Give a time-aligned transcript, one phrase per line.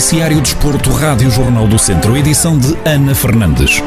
[0.00, 3.82] Noticiário Desporto, Rádio Jornal do Centro, edição de Ana Fernandes.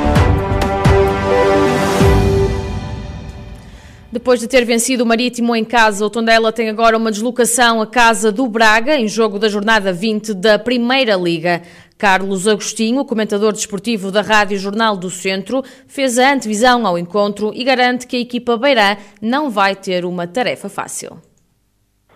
[4.11, 7.87] Depois de ter vencido o Marítimo em casa, o Tondela tem agora uma deslocação à
[7.87, 11.63] casa do Braga, em jogo da jornada 20 da Primeira Liga.
[11.97, 17.63] Carlos Agostinho, comentador desportivo da Rádio Jornal do Centro, fez a antevisão ao encontro e
[17.63, 21.17] garante que a equipa beirã não vai ter uma tarefa fácil.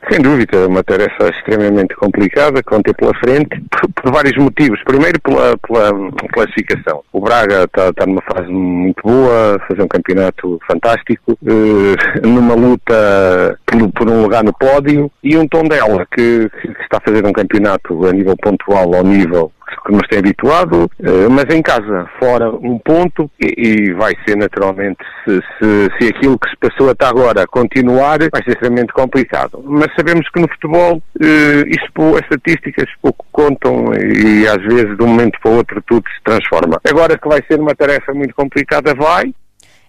[0.10, 4.82] Sem dúvida, uma tarefa extremamente complicada vão ter pela frente, por, por vários motivos.
[4.86, 5.92] Primeiro, pela, pela
[6.32, 7.04] classificação.
[7.12, 13.60] O Braga está, está, numa fase muito boa, fazer um campeonato fantástico, eh, numa luta
[13.66, 17.34] por, por, um lugar no pódio, e um Tondela que, que está a fazer um
[17.34, 19.52] campeonato a nível pontual ao nível
[19.86, 25.00] que nos tem habituado, eh, mas em casa, fora um ponto, e, vai ser naturalmente,
[25.24, 29.64] se, se, se, aquilo que se passou até agora continuar, vai ser extremamente complicado.
[29.66, 35.04] Mas sabemos que no futebol, eh, isso, as estatísticas pouco contam e às vezes de
[35.04, 36.80] um momento para o outro tudo se transforma.
[36.88, 39.34] Agora que vai ser uma tarefa muito complicada, vai,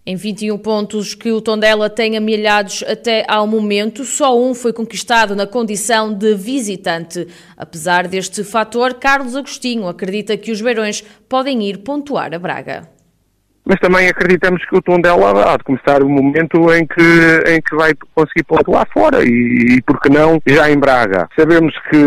[0.08, 5.36] em 21 pontos que o Tondela tem amelhados até ao momento, só um foi conquistado
[5.36, 7.28] na condição de visitante.
[7.54, 12.88] Apesar deste fator, Carlos Agostinho acredita que os Beirões podem ir pontuar a Braga
[13.68, 17.76] mas também acreditamos que o Tondela há de começar o momento em que, em que
[17.76, 21.28] vai conseguir pontuar fora e, e por que não já em Braga.
[21.38, 21.98] Sabemos que,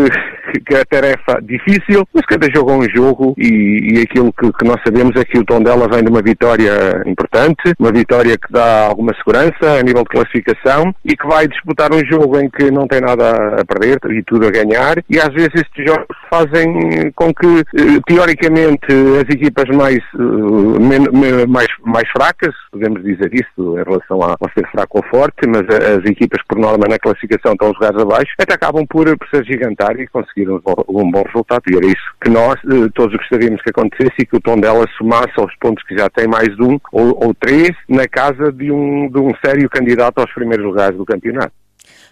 [0.60, 4.64] que a tarefa difícil, mas cada jogo é um jogo e, e aquilo que, que,
[4.64, 8.86] nós sabemos é que o Tondela vem de uma vitória importante, uma vitória que dá
[8.86, 12.86] alguma segurança a nível de classificação e que vai disputar um jogo em que não
[12.86, 14.96] tem nada a perder e tudo a ganhar.
[15.08, 21.68] E às vezes estes jogos fazem com que eh, teoricamente as equipas mais eh, mais,
[21.84, 26.04] mais fracas, podemos dizer isso em relação a, a ser fraco ou forte, mas as
[26.04, 30.41] equipas por norma na classificação estão os abaixo, até acabam por, por se e conseguir
[30.50, 31.62] um, um, bom resultado.
[31.68, 34.86] E era isso que nós eh, todos gostaríamos que acontecesse e que o tom dela
[34.96, 39.08] somasse aos pontos que já tem mais um ou, ou três na casa de um,
[39.08, 41.52] de um sério candidato aos primeiros lugares do campeonato.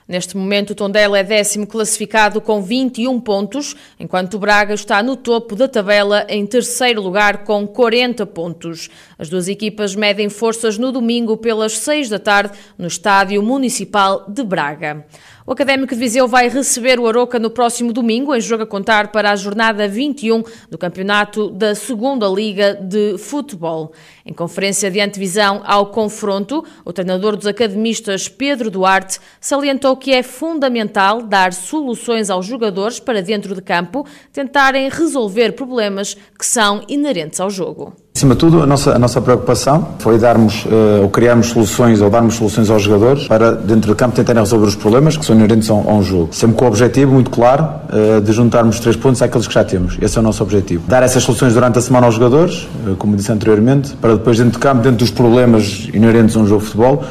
[0.06, 5.16] Neste momento, o Tondela é décimo classificado com 21 pontos, enquanto o Braga está no
[5.16, 8.88] topo da tabela em terceiro lugar com 40 pontos.
[9.18, 14.42] As duas equipas medem forças no domingo pelas 6 da tarde no Estádio Municipal de
[14.42, 15.06] Braga.
[15.50, 19.10] O Académico de Viseu vai receber o Aroca no próximo domingo, em jogo a contar
[19.10, 23.92] para a jornada 21 do campeonato da Segunda Liga de Futebol.
[24.24, 30.22] Em conferência de antevisão ao confronto, o treinador dos academistas Pedro Duarte salientou que é
[30.22, 37.38] fundamental dar soluções aos jogadores para dentro de campo tentarem resolver problemas que são inerentes
[37.38, 37.94] ao jogo.
[38.14, 42.10] Acima de tudo, a nossa, a nossa preocupação foi darmos uh, ou criarmos soluções ou
[42.10, 45.70] darmos soluções aos jogadores para, dentro do campo, tentarem resolver os problemas que são inerentes
[45.70, 46.28] a um, a jogo.
[46.32, 49.96] Sempre com o objetivo muito claro uh, de juntarmos três pontos àqueles que já temos.
[50.02, 50.82] Esse é o nosso objetivo.
[50.88, 54.54] Dar essas soluções durante a semana aos jogadores, uh, como disse anteriormente, para depois, dentro
[54.54, 57.04] do campo, dentro dos problemas inerentes a um jogo de futebol,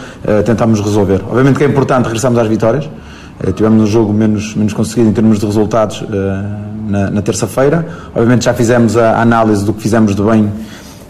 [0.46, 1.22] tentarmos resolver.
[1.28, 2.90] Obviamente que é importante regressarmos às vitórias.
[3.56, 6.04] Tivemos um jogo menos, menos conseguido em termos de resultados
[6.88, 7.88] na, na terça-feira.
[8.14, 10.52] Obviamente já fizemos a análise do que fizemos de bem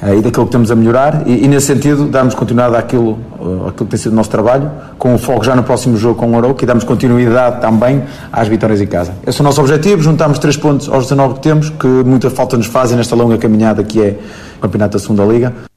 [0.02, 3.86] e daquilo que temos a melhorar e, e, nesse sentido darmos continuidade àquilo, uh, àquilo
[3.86, 6.38] que tem sido o nosso trabalho, com o foco já no próximo jogo com o
[6.38, 9.14] Arouca e damos continuidade também às vitórias em casa.
[9.28, 12.56] Esse é o nosso objetivo, juntamos três pontos aos 19 que temos, que muita falta
[12.56, 14.18] nos fazem nesta longa caminhada que é
[14.58, 15.69] o Campeonato da Segunda Liga.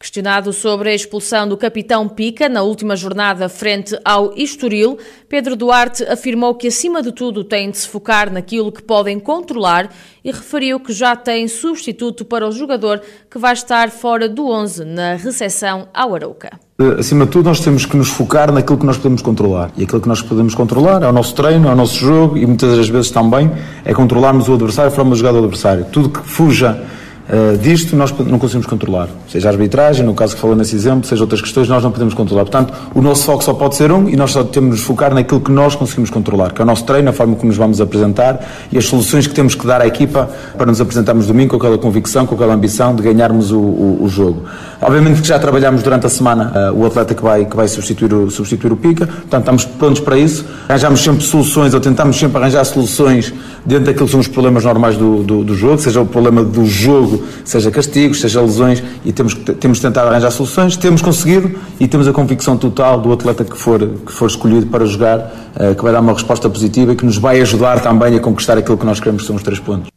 [0.00, 4.96] Questionado sobre a expulsão do capitão Pica na última jornada frente ao Estoril,
[5.28, 9.90] Pedro Duarte afirmou que, acima de tudo, têm de se focar naquilo que podem controlar
[10.24, 14.86] e referiu que já tem substituto para o jogador que vai estar fora do 11
[14.86, 16.58] na recepção ao Arauca.
[16.98, 19.70] Acima de tudo, nós temos que nos focar naquilo que nós podemos controlar.
[19.76, 22.46] E aquilo que nós podemos controlar é o nosso treino, é o nosso jogo e
[22.46, 23.52] muitas das vezes também
[23.84, 25.84] é controlarmos o adversário, a forma de jogar do adversário.
[25.92, 26.82] Tudo que fuja
[27.30, 29.08] Uh, disto nós não conseguimos controlar.
[29.28, 32.12] Seja a arbitragem, no caso que falou nesse exemplo, seja outras questões, nós não podemos
[32.12, 32.42] controlar.
[32.42, 35.14] Portanto, o nosso foco só pode ser um e nós só temos de nos focar
[35.14, 37.80] naquilo que nós conseguimos controlar, que é o nosso treino, a forma como nos vamos
[37.80, 40.28] apresentar e as soluções que temos que dar à equipa
[40.58, 44.08] para nos apresentarmos domingo com aquela convicção, com aquela ambição de ganharmos o, o, o
[44.08, 44.42] jogo.
[44.82, 48.12] Obviamente que já trabalhamos durante a semana uh, o atleta que vai, que vai substituir,
[48.12, 50.44] o, substituir o Pica, portanto estamos prontos para isso.
[50.68, 53.32] Arranjamos sempre soluções ou tentamos sempre arranjar soluções
[53.64, 56.64] dentro daquilo que são os problemas normais do, do, do jogo, seja o problema do
[56.64, 62.06] jogo, seja castigos, seja lesões, e temos, temos tentado arranjar soluções, temos conseguido e temos
[62.08, 65.92] a convicção total do atleta que for, que for escolhido para jogar, uh, que vai
[65.92, 68.98] dar uma resposta positiva e que nos vai ajudar também a conquistar aquilo que nós
[69.00, 69.90] queremos, que são os três pontos.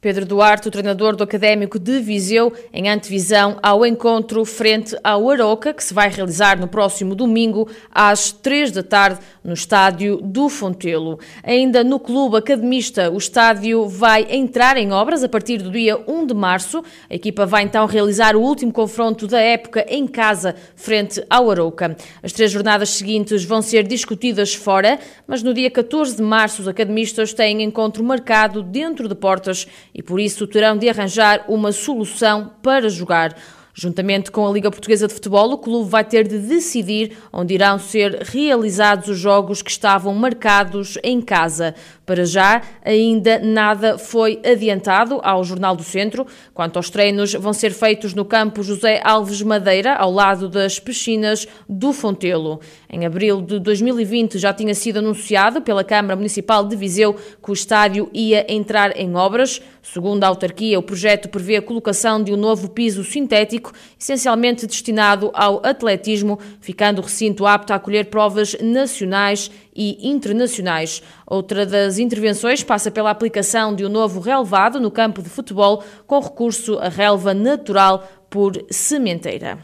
[0.00, 5.74] Pedro Duarte, o treinador do Académico de Viseu, em antevisão ao encontro frente ao Aroca,
[5.74, 11.18] que se vai realizar no próximo domingo, às três da tarde, no estádio do Fontelo.
[11.42, 16.26] Ainda no clube academista, o estádio vai entrar em obras a partir do dia 1
[16.26, 16.84] de março.
[17.08, 21.96] A equipa vai então realizar o último confronto da época em casa, frente ao Aroca.
[22.22, 26.68] As três jornadas seguintes vão ser discutidas fora, mas no dia 14 de março, os
[26.68, 32.52] academistas têm encontro marcado dentro de portas e por isso terão de arranjar uma solução
[32.62, 33.34] para jogar.
[33.80, 37.78] Juntamente com a Liga Portuguesa de Futebol, o clube vai ter de decidir onde irão
[37.78, 41.76] ser realizados os jogos que estavam marcados em casa.
[42.04, 46.26] Para já, ainda nada foi adiantado ao Jornal do Centro.
[46.52, 51.46] Quanto aos treinos, vão ser feitos no campo José Alves Madeira, ao lado das piscinas
[51.68, 52.60] do Fontelo.
[52.90, 57.52] Em abril de 2020 já tinha sido anunciado pela Câmara Municipal de Viseu que o
[57.52, 59.62] estádio ia entrar em obras.
[59.92, 65.30] Segundo a autarquia, o projeto prevê a colocação de um novo piso sintético, essencialmente destinado
[65.32, 71.02] ao atletismo, ficando o recinto apto a acolher provas nacionais e internacionais.
[71.26, 76.20] Outra das intervenções passa pela aplicação de um novo relevado no campo de futebol, com
[76.20, 79.58] recurso à relva natural por sementeira.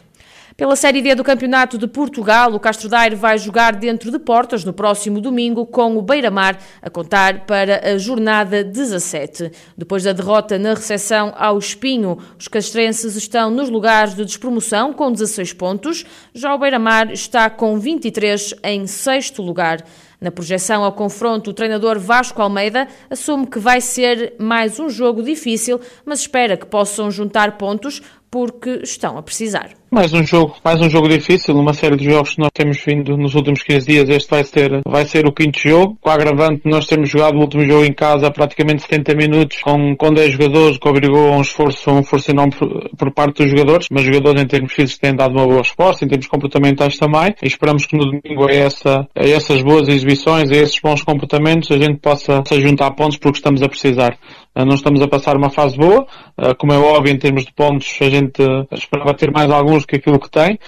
[0.56, 4.64] Pela Série D do Campeonato de Portugal, o Castro Daire vai jogar dentro de portas
[4.64, 9.50] no próximo domingo com o Beira-Mar a contar para a jornada 17.
[9.76, 15.10] Depois da derrota na recepção ao Espinho, os castrenses estão nos lugares de despromoção com
[15.10, 19.84] 16 pontos, já o Beira-Mar está com 23 em sexto lugar.
[20.20, 25.20] Na projeção ao confronto, o treinador Vasco Almeida assume que vai ser mais um jogo
[25.22, 28.00] difícil, mas espera que possam juntar pontos
[28.34, 29.70] porque estão a precisar.
[29.92, 33.16] Mais um jogo, mais um jogo difícil, uma série de jogos que nós temos vindo
[33.16, 34.08] nos últimos 15 dias.
[34.08, 35.96] Este vai ser, vai ser o quinto jogo.
[36.00, 39.94] Com a agravante, nós temos jogado o último jogo em casa praticamente 70 minutos com,
[39.94, 43.52] com 10 jogadores, que obrigou a um esforço, um esforço enorme por, por parte dos
[43.52, 46.98] jogadores, mas os jogadores em termos físicos têm dado uma boa resposta, em termos comportamentais
[46.98, 47.36] também.
[47.40, 51.70] E esperamos que no domingo a, essa, a essas boas exibições, a esses bons comportamentos,
[51.70, 54.19] a gente possa se juntar pontos porque estamos a precisar.
[54.54, 56.06] Ah, não estamos a passar uma fase boa,
[56.36, 58.42] ah, como é óbvio em termos de pontos, a gente
[58.72, 60.58] esperava ter mais alguns que aquilo que tem,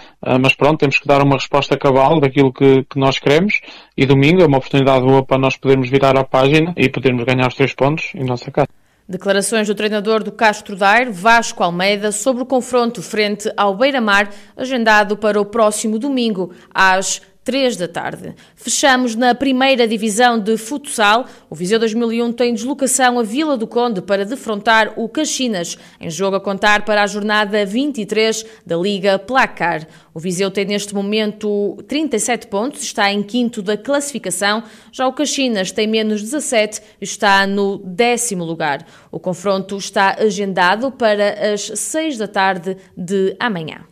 [0.41, 3.61] mas pronto, temos que dar uma resposta cabal daquilo que, que nós queremos
[3.97, 7.49] e domingo é uma oportunidade boa para nós podermos virar a página e podermos ganhar
[7.49, 8.69] os três pontos em nossa casa.
[9.09, 15.17] Declarações do treinador do Castro Daire, Vasco Almeida, sobre o confronto frente ao Beira-Mar, agendado
[15.17, 18.35] para o próximo domingo, às 3 da tarde.
[18.57, 21.27] Fechamos na primeira divisão de futsal.
[21.49, 26.35] O Viseu 2001 tem deslocação a Vila do Conde para defrontar o Caxinas, em jogo
[26.35, 29.87] a contar para a jornada 23 da Liga Placar.
[30.13, 34.65] O Viseu tem neste momento 37 pontos, está em quinto da classificação.
[34.91, 38.85] Já o Caxinas tem menos 17 e está no décimo lugar.
[39.13, 43.85] O confronto está agendado para as 6 da tarde de amanhã.